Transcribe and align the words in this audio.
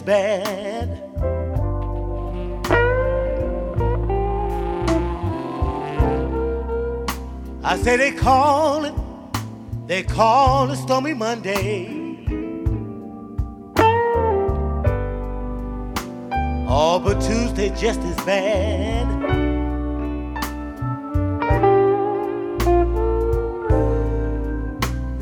As 0.00 0.06
bad. 0.06 0.88
I 7.62 7.76
say 7.76 7.96
they 7.98 8.12
call 8.12 8.86
it, 8.86 8.94
they 9.86 10.02
call 10.02 10.70
it 10.70 10.76
Stormy 10.76 11.12
Monday. 11.12 11.96
Oh, 16.66 16.98
but 17.04 17.20
Tuesday 17.20 17.68
just 17.76 18.00
as 18.00 18.16
bad. 18.24 19.06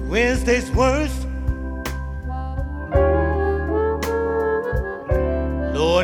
Wednesday's 0.09 0.71
worse. 0.71 1.18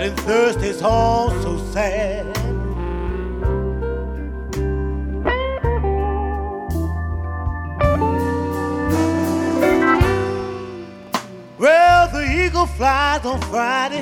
And 0.05 0.20
Thursday's 0.20 0.83
all 0.83 1.30
so 1.41 1.56
sad. 1.72 2.26
Well, 11.59 12.09
the 12.12 12.22
eagle 12.22 12.66
flies 12.66 13.25
on 13.25 13.41
Friday. 13.48 14.00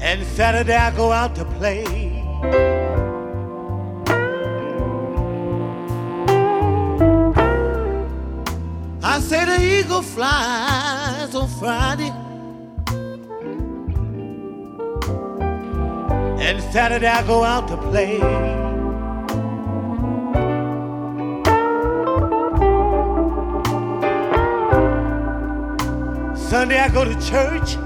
And 0.00 0.26
Saturday 0.28 0.74
I 0.74 0.90
go 0.96 1.12
out 1.12 1.34
to 1.34 1.44
play. 1.44 2.05
Eagle 9.86 10.02
flies 10.02 11.34
on 11.34 11.48
Friday. 11.60 12.10
And 16.44 16.60
Saturday 16.72 17.06
I 17.06 17.24
go 17.24 17.44
out 17.44 17.68
to 17.68 17.76
play. 17.76 18.18
Sunday 26.36 26.80
I 26.80 26.88
go 26.88 27.04
to 27.04 27.14
church. 27.30 27.76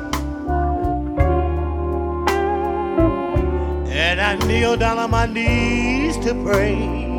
And 3.93 4.21
I 4.21 4.37
kneel 4.47 4.77
down 4.77 4.99
on 4.99 5.11
my 5.11 5.27
knees 5.27 6.17
to 6.25 6.35
pray. 6.45 7.10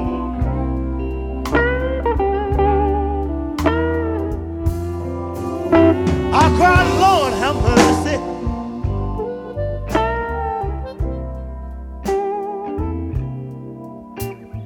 Cried, 6.57 6.87
Lord, 6.99 7.33
have 7.33 7.55
mercy. 7.55 8.17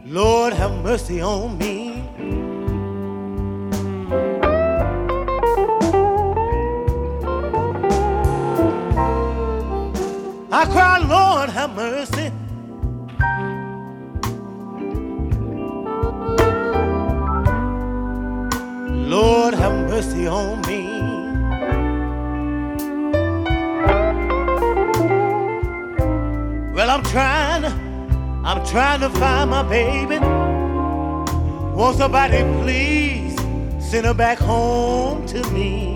Lord, 0.05 0.53
have 0.53 0.71
mercy 0.83 1.21
on 1.21 1.57
me. 1.57 1.84
I'm 26.95 27.03
trying, 27.03 27.65
I'm 28.45 28.65
trying 28.65 29.01
to 29.01 29.09
find 29.09 29.49
my 29.49 29.63
baby. 29.63 30.17
Won't 31.75 31.97
somebody 31.97 32.41
please 32.63 33.35
send 33.85 34.05
her 34.05 34.13
back 34.13 34.37
home 34.37 35.25
to 35.27 35.43
me? 35.51 35.94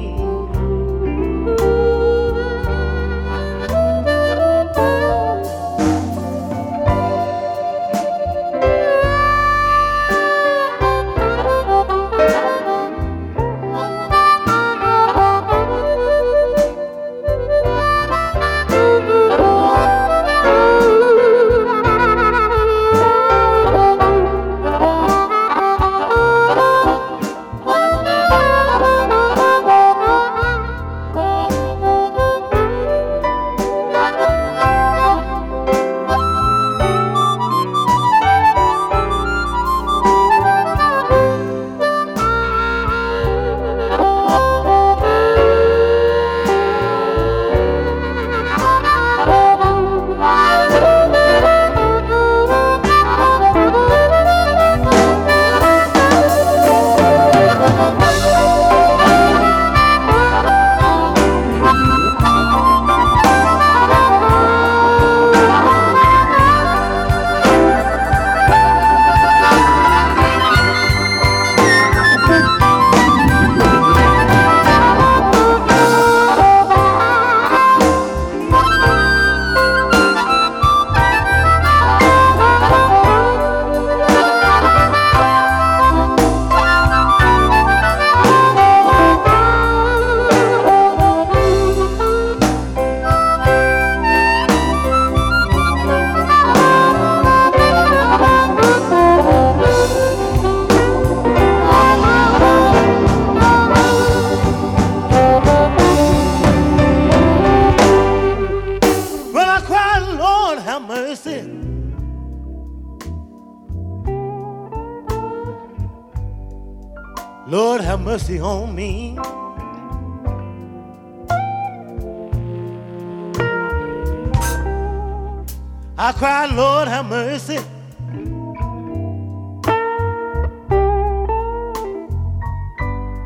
I 126.09 126.11
cried, 126.11 126.51
Lord, 126.53 126.87
have 126.87 127.05
mercy. 127.05 127.59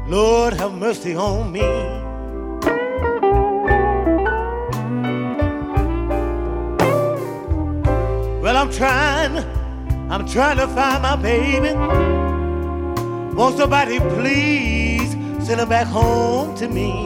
Lord, 0.06 0.54
have 0.56 0.74
mercy 0.74 1.16
on 1.16 1.50
me. 1.50 1.62
Well, 8.42 8.58
I'm 8.58 8.70
trying, 8.70 9.38
I'm 10.12 10.28
trying 10.28 10.58
to 10.58 10.68
find 10.68 11.04
my 11.04 11.16
baby. 11.16 11.74
Won't 13.34 13.56
somebody 13.56 14.00
please 14.00 15.12
send 15.48 15.62
her 15.62 15.66
back 15.66 15.88
home 15.88 16.54
to 16.58 16.68
me? 16.68 17.06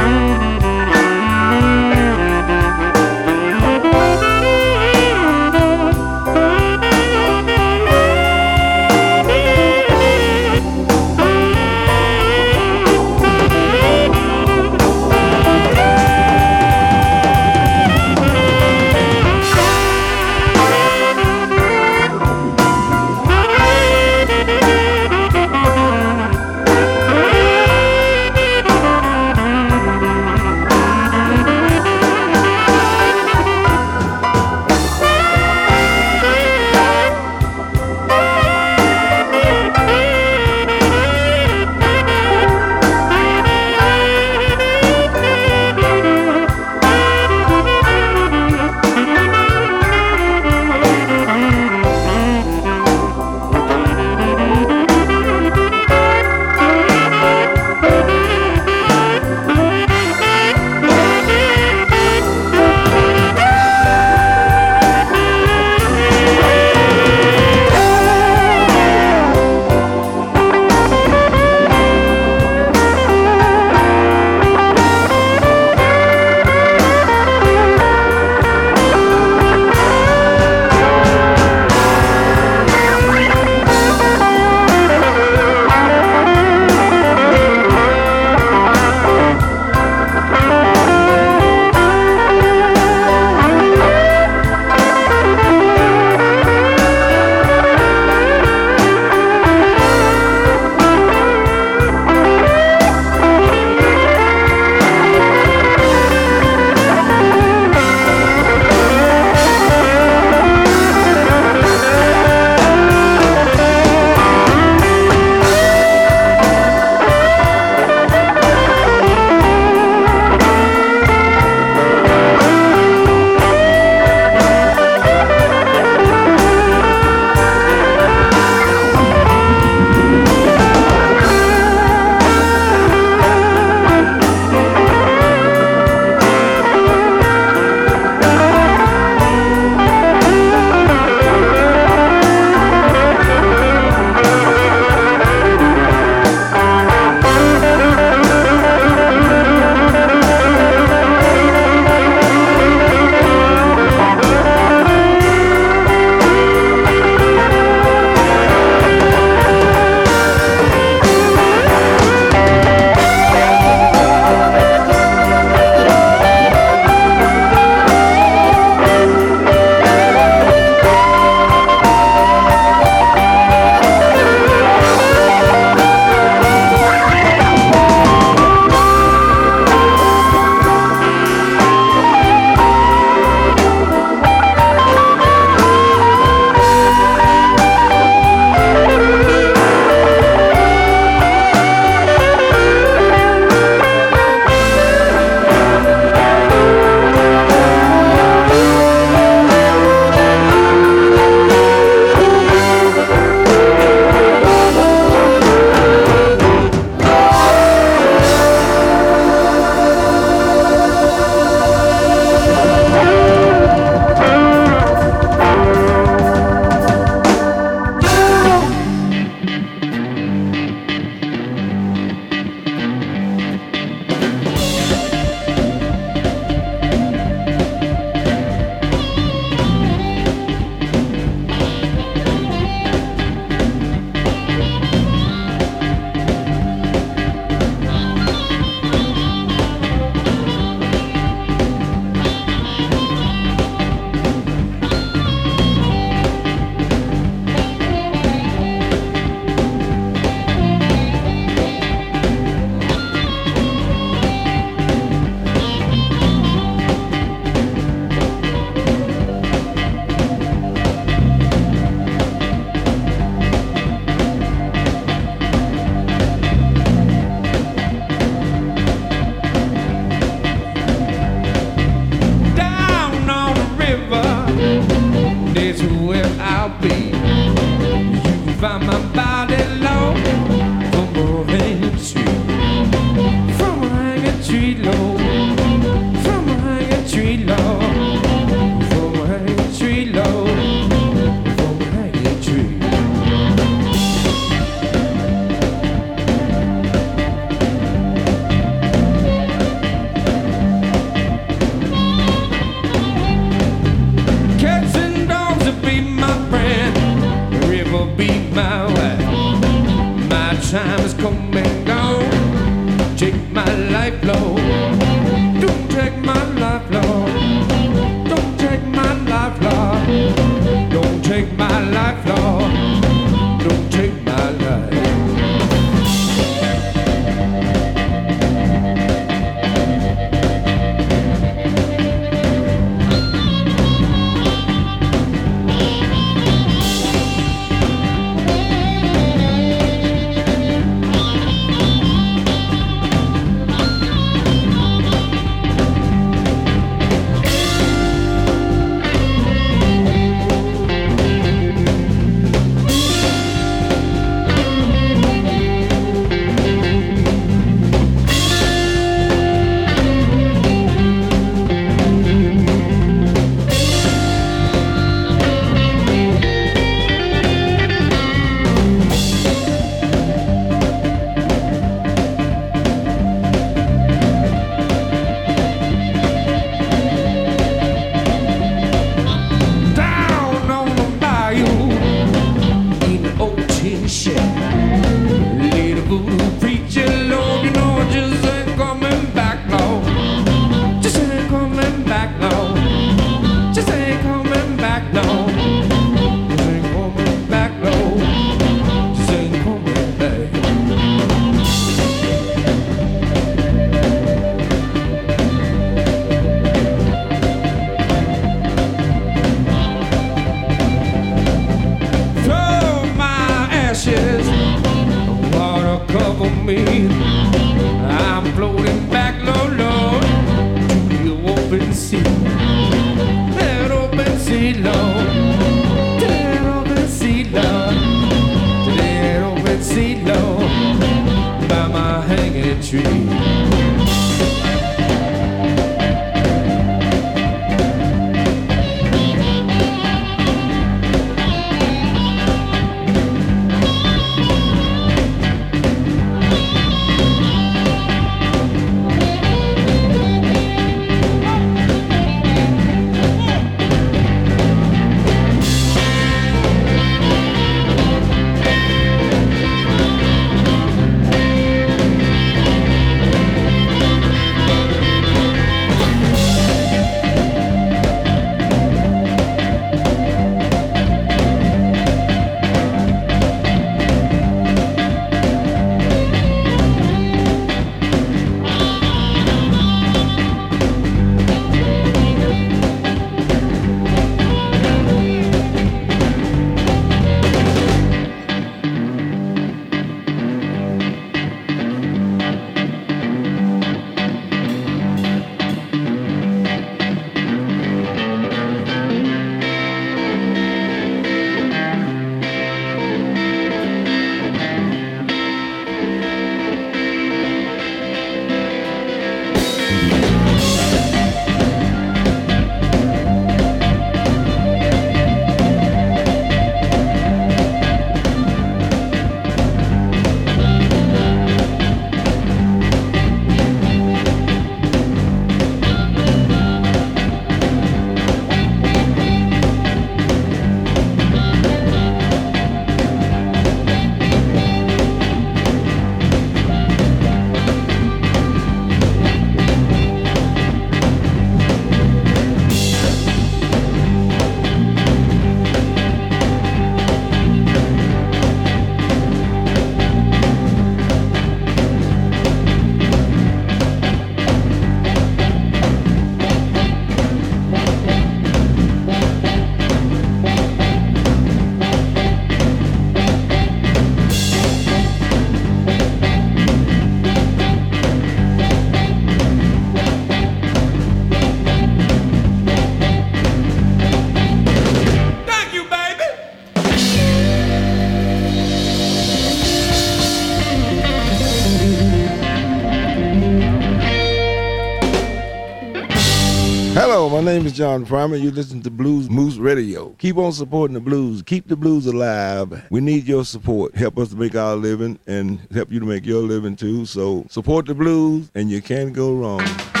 Is 587.71 587.77
John 587.77 588.05
Primer. 588.05 588.35
You 588.35 588.51
listen 588.51 588.81
to 588.81 588.91
Blues 588.91 589.29
Moose 589.29 589.57
Radio. 589.57 590.09
Keep 590.19 590.37
on 590.37 590.51
supporting 590.51 590.93
the 590.93 590.99
blues. 590.99 591.41
Keep 591.41 591.67
the 591.67 591.75
blues 591.75 592.05
alive. 592.05 592.85
We 592.89 593.01
need 593.01 593.27
your 593.27 593.45
support. 593.45 593.95
Help 593.95 594.17
us 594.17 594.29
to 594.29 594.35
make 594.35 594.55
our 594.55 594.75
living 594.75 595.19
and 595.27 595.59
help 595.71 595.91
you 595.91 595.99
to 595.99 596.05
make 596.05 596.25
your 596.25 596.41
living 596.41 596.75
too. 596.75 597.05
So 597.05 597.45
support 597.49 597.85
the 597.85 597.93
blues 597.93 598.51
and 598.55 598.69
you 598.69 598.81
can't 598.81 599.13
go 599.13 599.33
wrong. 599.33 600.00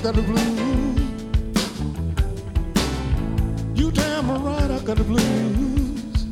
Got 0.00 0.14
the. 0.14 0.22
You 3.74 3.90
damn 3.90 4.44
right 4.44 4.70
I 4.70 4.78
got 4.84 4.96
the 4.96 5.02
blues. 5.02 6.24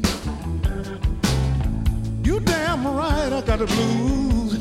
You 2.25 2.39
damn 2.39 2.87
right 2.87 3.33
I 3.33 3.41
got 3.41 3.59
the 3.59 3.67
blues. 3.67 4.59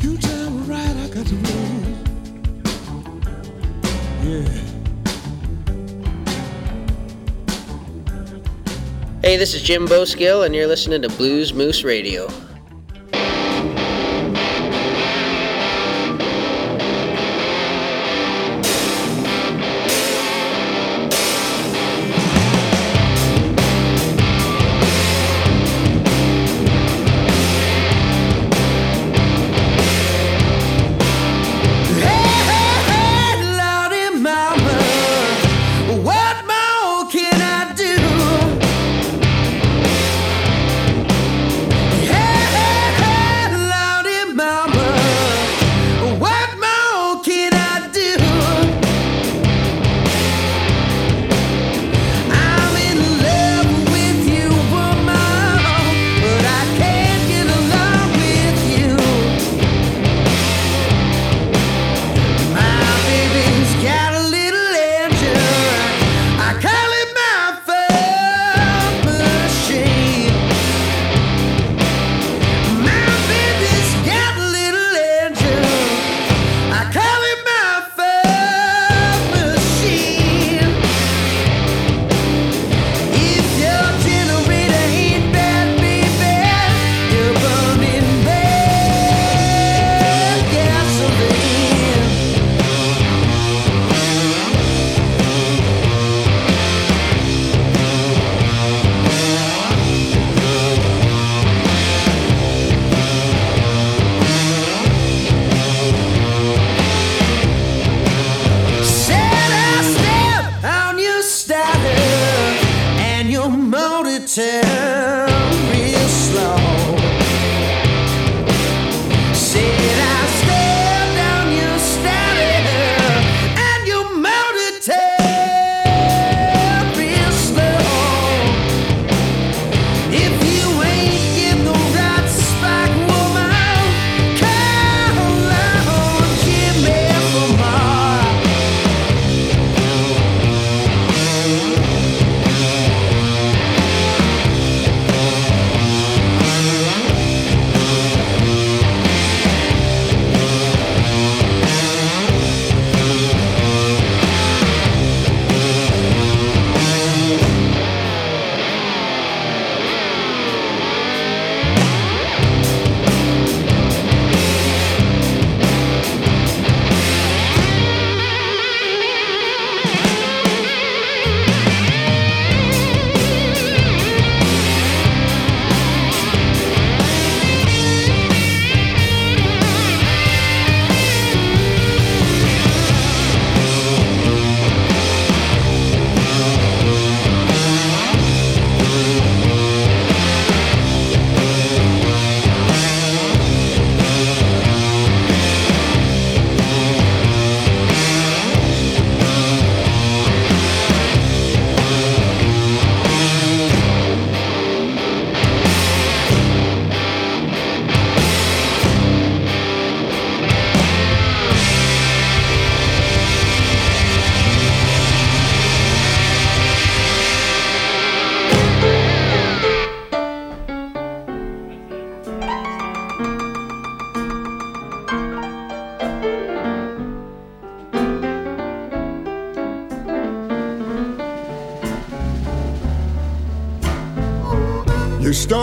You 0.00 0.16
damn 0.16 0.68
right 0.68 0.96
I 0.96 1.08
got 1.08 1.26
the 1.26 1.34
blues. 1.42 1.98
Yeah. 4.22 4.48
Hey, 9.22 9.36
this 9.36 9.54
is 9.54 9.62
Jim 9.62 9.88
Boskill, 9.88 10.46
and 10.46 10.54
you're 10.54 10.68
listening 10.68 11.02
to 11.02 11.08
Blues 11.08 11.52
Moose 11.52 11.82
Radio. 11.82 12.28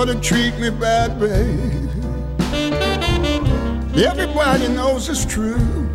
Started 0.01 0.23
treat 0.23 0.57
me 0.57 0.71
bad, 0.71 1.19
babe. 1.19 1.87
Everybody 3.95 4.67
knows 4.69 5.07
it's 5.09 5.25
true. 5.25 5.87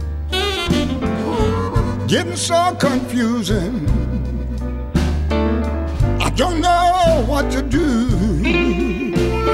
Getting 2.06 2.36
so 2.36 2.76
confusing. 2.78 3.84
I 6.20 6.30
don't 6.36 6.60
know 6.60 7.24
what 7.26 7.50
to 7.50 7.62
do, 7.62 8.06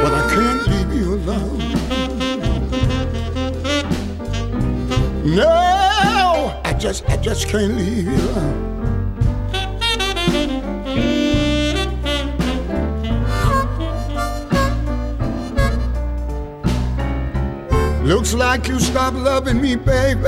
but 0.03 0.13
I 0.13 0.23
can't 0.35 0.67
leave 0.69 0.93
you 1.01 1.15
alone. 1.15 1.59
No, 5.35 6.61
I 6.63 6.75
just, 6.79 7.09
I 7.09 7.17
just 7.17 7.49
can't 7.49 7.75
leave 7.75 8.07
you 8.07 8.21
alone. 8.33 8.72
Like 18.53 18.69
you 18.69 18.79
stop 18.79 19.15
loving 19.15 19.63
me, 19.63 19.77
baby. 19.77 20.21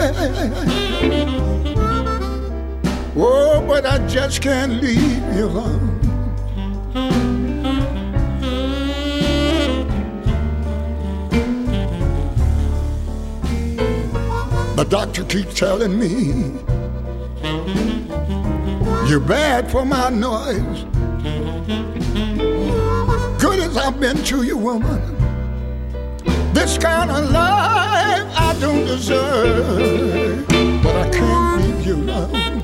Oh, 3.15 3.63
but 3.69 3.85
I 3.85 3.99
just 4.09 4.41
can't 4.41 4.83
leave 4.83 5.23
you 5.37 5.45
alone. 5.45 6.01
The 14.77 14.87
doctor 14.89 15.25
keeps 15.25 15.53
telling 15.53 15.99
me 15.99 16.11
you're 19.07 19.21
bad 19.21 19.71
for 19.71 19.85
my 19.85 20.09
noise. 20.09 20.85
Good 23.39 23.59
as 23.59 23.77
I've 23.77 24.01
been 24.01 24.17
to 24.25 24.45
you, 24.45 24.57
woman. 24.57 25.03
This 26.55 26.79
kind 26.79 27.11
of 27.11 27.31
life 28.05 28.29
I 28.37 28.57
don't 28.61 28.85
deserve, 28.85 30.47
but 30.83 30.97
I 30.97 31.09
can't 31.11 31.63
leave 31.63 31.87
you 31.87 31.95
alone. 31.95 32.63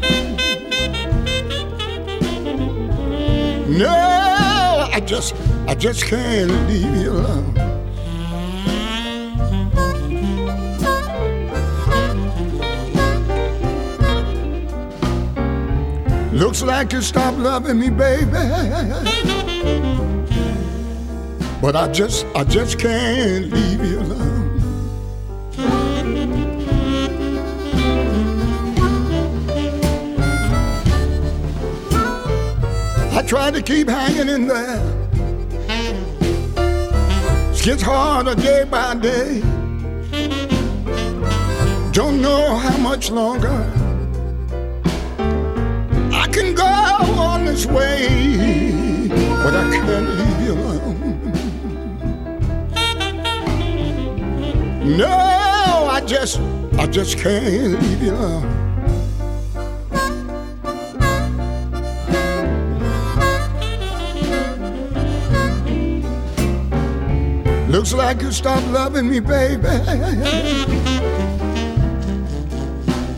No, 3.78 4.88
I 4.96 5.00
just, 5.00 5.34
I 5.66 5.74
just 5.74 6.04
can't 6.04 6.50
leave 6.68 6.96
you 7.02 7.10
alone. 7.12 7.54
Looks 16.32 16.62
like 16.62 16.92
you 16.92 17.02
stopped 17.02 17.38
loving 17.38 17.78
me, 17.78 17.90
baby. 17.90 18.30
But 21.60 21.76
I 21.76 21.92
just, 21.92 22.24
I 22.34 22.44
just 22.44 22.78
can't 22.78 23.52
leave 23.52 23.84
you 23.84 24.00
alone. 24.00 24.39
Try 33.30 33.48
to 33.48 33.62
keep 33.62 33.88
hanging 33.88 34.28
in 34.28 34.48
there. 34.48 34.82
It 37.52 37.62
gets 37.62 37.80
harder 37.80 38.34
day 38.34 38.64
by 38.64 38.96
day. 38.96 39.40
Don't 41.92 42.20
know 42.20 42.56
how 42.56 42.76
much 42.78 43.12
longer 43.12 43.56
I 46.12 46.26
can 46.32 46.56
go 46.56 46.64
on 46.64 47.44
this 47.44 47.66
way, 47.66 49.06
but 49.44 49.54
I 49.54 49.70
can't 49.76 50.08
leave 50.18 50.40
you 50.46 50.52
alone. 50.54 50.98
No, 54.96 55.06
I 55.88 56.02
just, 56.04 56.40
I 56.80 56.86
just 56.88 57.16
can't 57.16 57.80
leave 57.80 58.02
you 58.02 58.10
alone. 58.10 58.59
Looks 67.80 67.94
like 67.94 68.20
you 68.20 68.30
stopped 68.30 68.66
loving 68.66 69.08
me, 69.08 69.20
baby. 69.20 69.62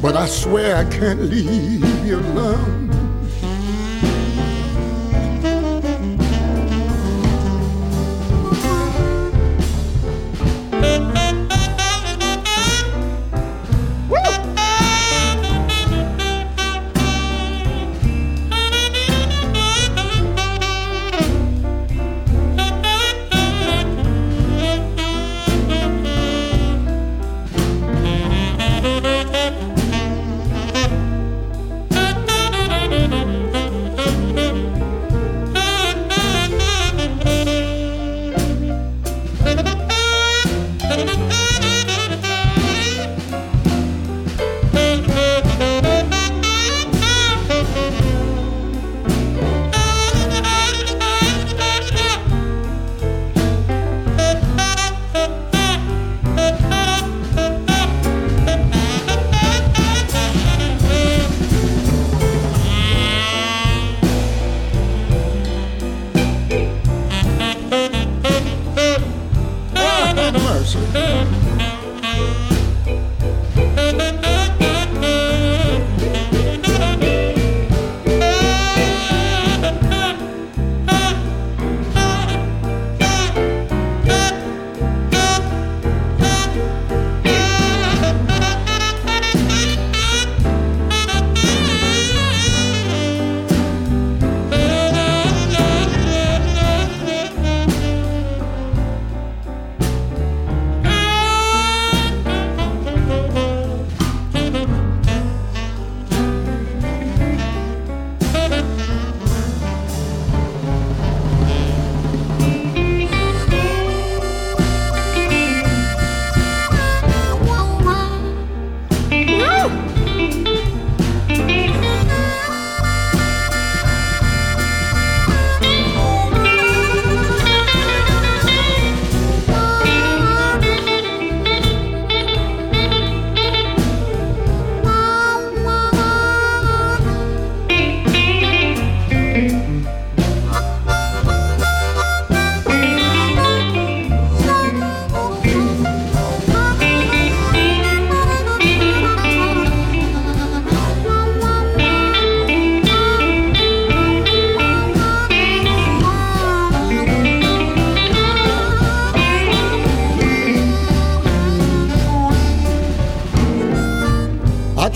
But 0.00 0.16
I 0.16 0.26
swear 0.26 0.76
I 0.76 0.84
can't 0.84 1.22
leave 1.22 2.06
you 2.06 2.20
alone. 2.20 2.81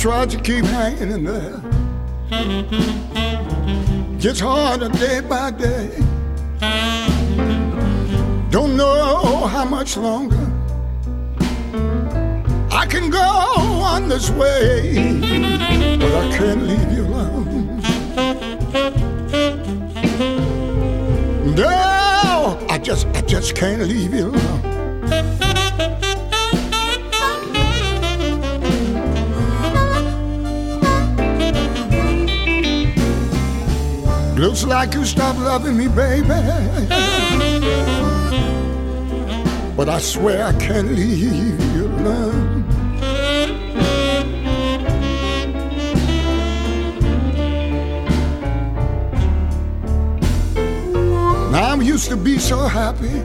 Tried 0.06 0.30
to 0.30 0.40
keep 0.40 0.64
hanging 0.66 1.10
in 1.10 1.24
there. 1.24 1.60
Gets 4.20 4.38
harder 4.38 4.88
day 4.88 5.18
by 5.18 5.50
day. 5.50 5.90
Don't 8.50 8.76
know 8.76 9.48
how 9.48 9.64
much 9.64 9.96
longer 9.96 10.46
I 12.70 12.86
can 12.88 13.10
go 13.10 13.18
on 13.18 14.08
this 14.08 14.30
way, 14.30 14.94
but 15.98 16.12
I 16.22 16.36
can't 16.38 16.62
leave 16.62 16.92
you 16.92 17.04
alone. 17.06 17.80
No, 21.56 22.66
I 22.70 22.78
just, 22.78 23.08
I 23.08 23.22
just 23.22 23.56
can't 23.56 23.82
leave 23.82 24.14
you 24.14 24.28
alone. 24.28 25.45
Looks 34.36 34.64
like 34.64 34.92
you 34.92 35.06
stopped 35.06 35.38
loving 35.38 35.78
me, 35.78 35.88
baby. 35.88 36.28
But 39.74 39.88
I 39.88 39.98
swear 39.98 40.44
I 40.44 40.52
can't 40.58 40.92
leave 40.92 41.58
you 41.74 41.86
alone. 41.86 42.64
I 51.54 51.74
used 51.80 52.10
to 52.10 52.16
be 52.16 52.38
so 52.38 52.58
happy, 52.58 53.22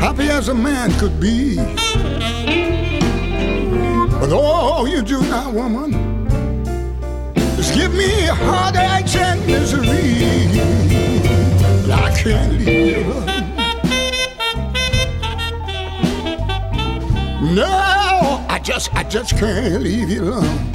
happy 0.00 0.30
as 0.30 0.48
a 0.48 0.54
man 0.54 0.92
could 0.98 1.20
be. 1.20 1.56
But 4.18 4.30
oh, 4.32 4.86
you 4.86 5.02
do 5.02 5.20
not, 5.28 5.52
woman 5.52 6.05
give 7.76 7.92
me 7.92 8.08
heartaches 8.26 9.16
and 9.16 9.46
misery. 9.46 10.16
I 11.92 12.08
can't 12.16 12.52
live. 12.64 13.26
No, 17.54 18.44
I 18.48 18.58
just, 18.62 18.94
I 18.94 19.02
just 19.04 19.36
can't 19.36 19.82
leave 19.82 20.08
you 20.08 20.22
alone. 20.24 20.72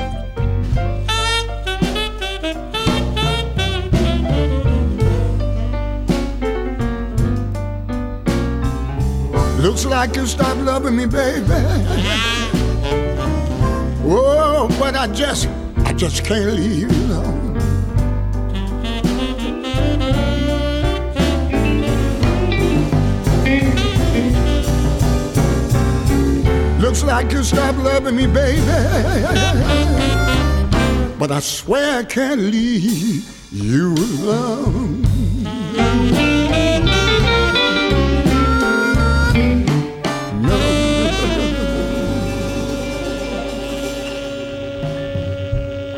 Looks 9.59 9.85
like 9.85 10.15
you 10.15 10.27
stopped 10.27 10.61
loving 10.61 10.97
me, 10.97 11.07
baby. 11.07 11.61
Whoa, 14.03 14.67
but 14.79 14.95
I 14.95 15.07
just 15.07 15.47
just 16.01 16.25
can't 16.25 16.53
leave 16.53 16.79
you 16.79 16.87
alone. 16.87 17.53
Looks 26.79 27.03
like 27.03 27.31
you 27.31 27.43
stopped 27.43 27.77
loving 27.77 28.15
me, 28.15 28.25
baby. 28.25 28.61
But 31.19 31.31
I 31.31 31.39
swear 31.39 31.99
I 31.99 32.03
can't 32.03 32.41
leave 32.41 33.23
you 33.51 33.93
alone. 33.93 35.10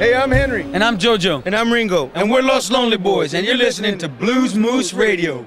Hey, 0.03 0.13
I'm 0.13 0.31
Henry. 0.31 0.63
And 0.73 0.83
I'm 0.83 0.97
JoJo. 0.97 1.45
And 1.45 1.55
I'm 1.55 1.71
Ringo. 1.71 2.07
And, 2.07 2.23
and 2.23 2.29
we're 2.29 2.41
Los 2.41 2.69
Lonely 2.69 2.97
Boys, 2.97 3.33
and 3.33 3.45
you're 3.45 3.55
listening 3.55 3.97
to 3.99 4.09
Blues 4.09 4.53
Moose 4.53 4.93
Radio. 4.93 5.45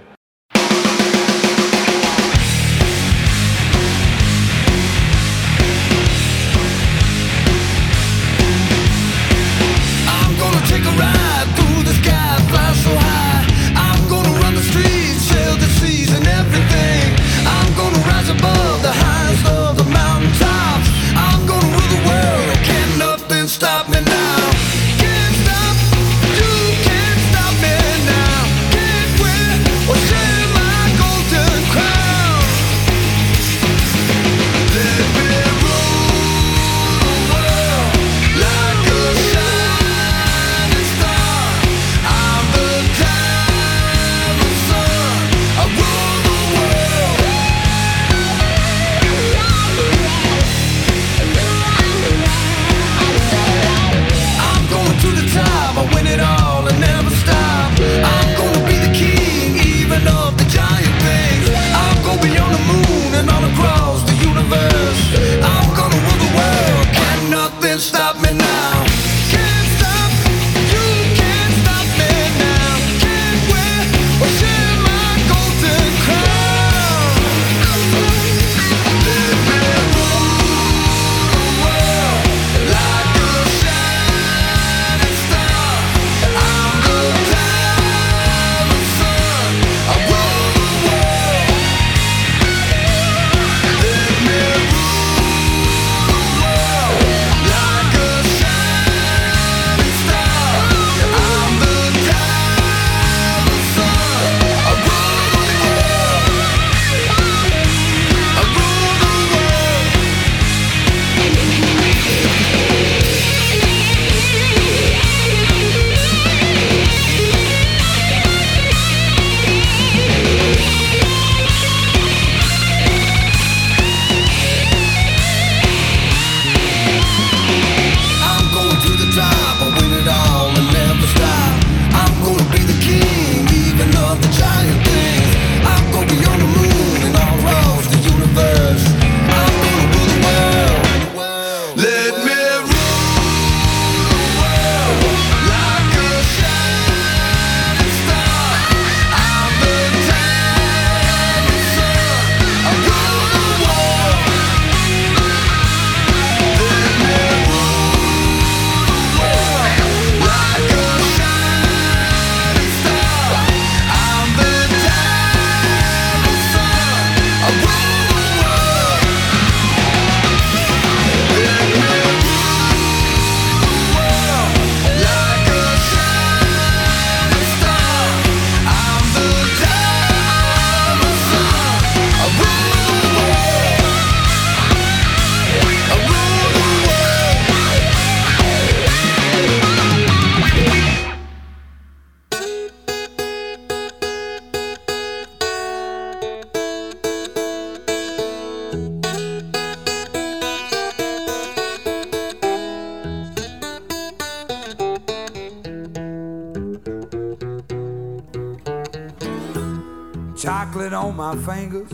my 211.37 211.55
fingers, 211.55 211.91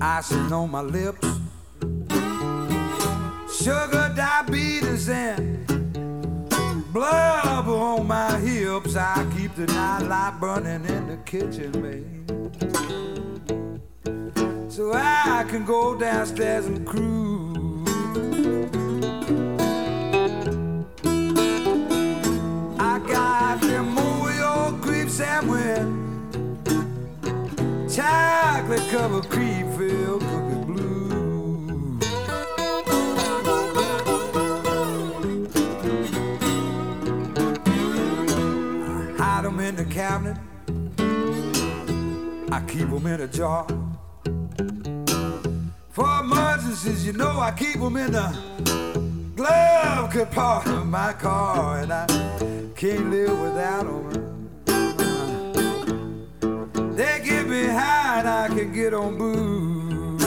icing 0.00 0.52
on 0.52 0.70
my 0.70 0.82
lips. 0.82 1.26
Sugar 3.62 4.12
diabetes 4.16 5.08
and 5.08 5.66
blood 6.92 7.68
on 7.68 8.06
my 8.06 8.38
hips. 8.38 8.96
I 8.96 9.26
keep 9.36 9.54
the 9.54 9.66
nightlight 9.66 10.40
burning 10.40 10.84
in 10.86 11.06
the 11.08 11.16
kitchen, 11.18 11.70
babe. 11.72 12.06
So 14.70 14.92
I 14.94 15.44
can 15.48 15.64
go 15.64 15.98
downstairs 15.98 16.66
and 16.66 16.86
cruise. 16.86 17.19
Chocolate 28.70 28.90
covered 28.90 29.28
cream 29.28 29.68
filled 29.72 30.20
cookie 30.20 30.64
blue. 30.64 31.98
I 38.86 39.16
hide 39.18 39.44
'em 39.46 39.58
in 39.60 39.74
the 39.74 39.84
cabinet. 39.84 40.36
I 42.52 42.60
keep 42.68 42.92
'em 42.92 43.06
in 43.06 43.20
a 43.22 43.26
jar. 43.26 43.66
For 45.90 46.20
emergencies, 46.20 47.04
you 47.04 47.12
know 47.12 47.40
I 47.40 47.50
keep 47.50 47.76
'em 47.76 47.96
in 47.96 48.12
the 48.12 48.32
glove 49.34 50.10
compartment 50.10 50.78
of 50.78 50.86
my 50.86 51.12
car, 51.12 51.80
and 51.80 51.92
I 51.92 52.06
can't 52.76 53.10
live 53.10 53.36
without 53.40 53.86
'em. 53.86 54.29
They 57.20 57.26
get 57.26 57.46
and 57.50 58.28
I 58.28 58.48
can 58.48 58.72
get 58.72 58.94
on 58.94 59.18
booze. 59.18 60.24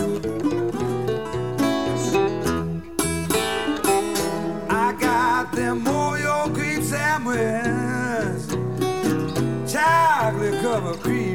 I 4.69 4.93
got 4.99 5.51
them 5.53 5.85
Oreo 5.85 6.53
cream 6.53 6.83
sandwiches, 6.83 8.47
chocolate 9.73 10.61
covered 10.61 10.99
cream 10.99 11.32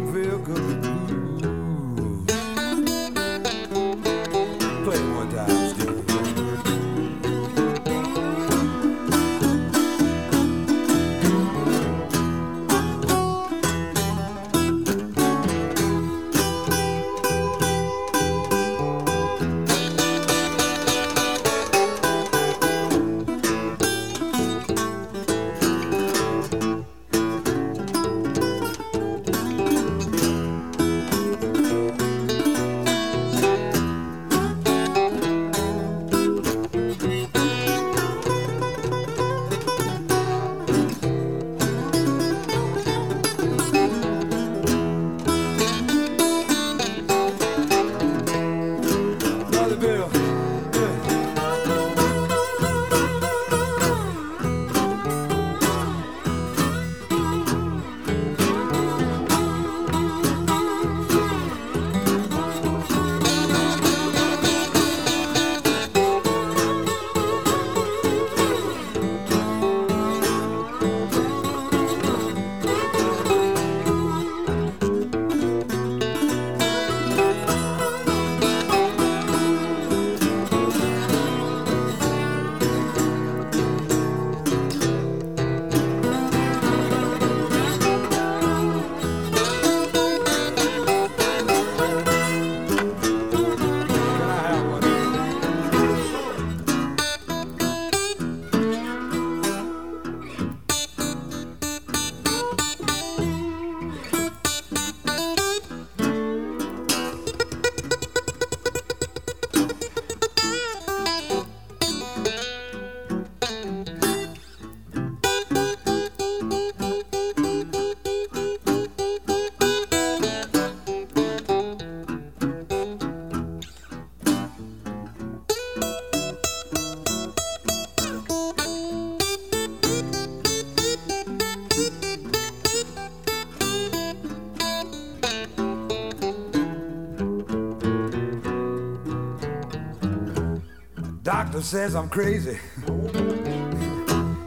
Doctor 141.58 141.70
says 141.70 141.96
I'm 141.96 142.08
crazy. 142.08 142.56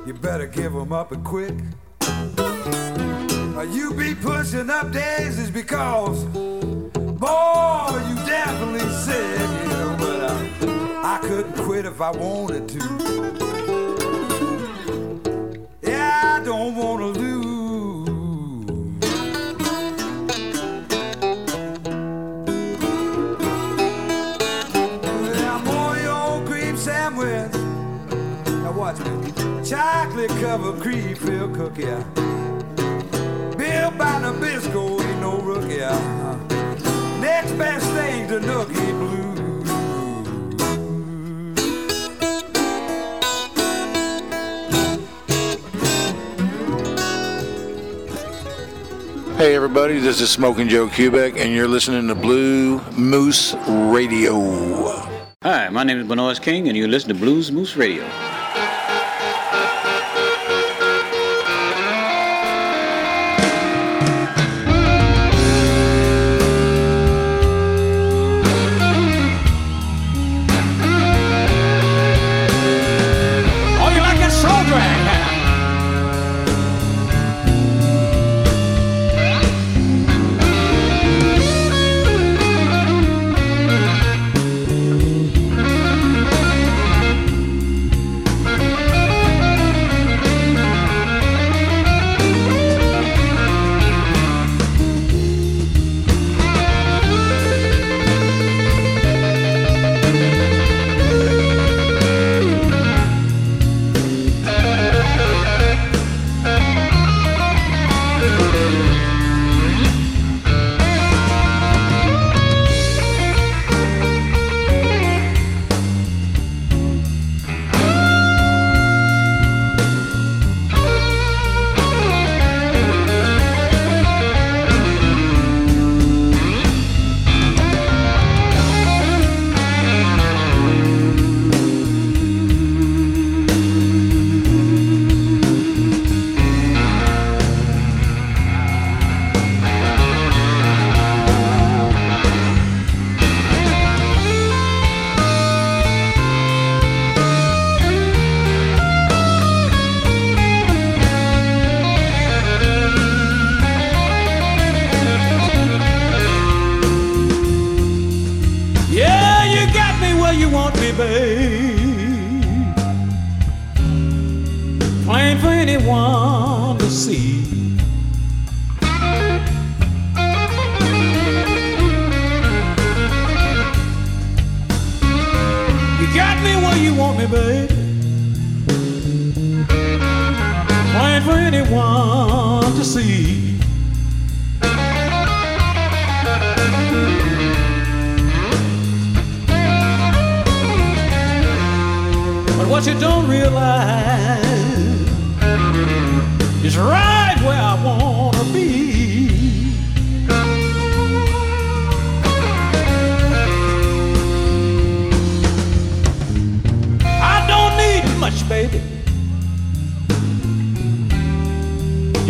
You 0.05 0.13
better 0.13 0.47
give 0.47 0.73
'em 0.73 0.93
up 0.93 1.11
and 1.11 1.25
quick. 1.25 1.53
You 3.69 3.93
be 3.93 4.15
pushing 4.15 4.69
up 4.69 4.93
daisies 4.93 5.51
because, 5.51 6.23
boy, 6.23 8.01
you 8.07 8.15
definitely 8.25 8.89
sick. 9.03 9.41
You 9.41 9.67
know, 9.71 9.95
but 9.99 10.21
uh, 10.31 11.01
I 11.03 11.19
couldn't 11.21 11.57
quit 11.65 11.85
if 11.85 11.99
I 11.99 12.11
wanted 12.11 12.69
to. 12.69 12.79
Yeah, 15.81 16.39
I 16.39 16.45
don't 16.45 16.77
wanna 16.77 17.07
lose. 17.07 17.30
Chocolate 29.71 30.29
covered 30.41 30.81
cream 30.81 31.15
filled 31.15 31.55
cookie. 31.55 31.85
Bill 33.55 33.91
by 33.91 34.19
Nabisco 34.19 34.99
ain't 34.99 35.21
no 35.21 35.39
rookie. 35.39 35.77
Next 37.21 37.53
best 37.53 37.85
thing 37.91 38.27
to 38.27 38.41
Nookie 38.41 38.91
Blue. 38.99 39.31
Hey 49.37 49.55
everybody, 49.55 49.99
this 49.99 50.19
is 50.19 50.29
Smoking 50.29 50.67
Joe 50.67 50.87
Kubek, 50.87 51.39
and 51.39 51.53
you're 51.53 51.69
listening 51.69 52.09
to 52.09 52.15
Blues 52.15 52.81
Moose 52.97 53.55
Radio. 53.69 54.37
Hi, 55.43 55.69
my 55.69 55.85
name 55.85 55.97
is 55.97 56.07
Bnois 56.07 56.41
King, 56.41 56.67
and 56.67 56.75
you 56.75 56.89
listen 56.89 57.07
to 57.07 57.15
Blues 57.15 57.53
Moose 57.53 57.77
Radio. 57.77 58.05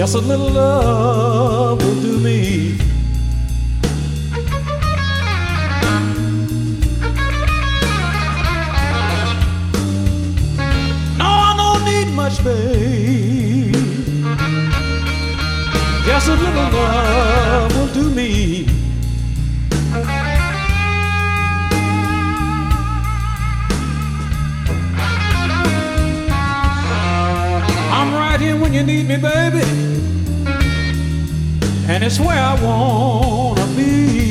Just 0.01 0.15
a 0.15 0.17
little 0.17 0.49
love 0.49 1.77
will 1.79 2.01
do 2.01 2.17
me. 2.17 2.75
No, 11.19 11.27
I 11.27 11.53
don't 11.55 11.85
need 11.85 12.15
much, 12.15 12.43
babe. 12.43 13.75
Just 16.07 16.29
a 16.29 16.33
little 16.33 16.69
love 16.71 17.77
will 17.77 17.93
do 17.93 18.09
me. 18.09 18.60
When 28.71 28.87
you 28.87 28.95
need 28.95 29.07
me, 29.07 29.17
baby. 29.17 29.65
And 31.87 32.03
it's 32.03 32.19
where 32.19 32.39
I 32.39 32.55
wanna 32.63 33.65
be. 33.75 34.30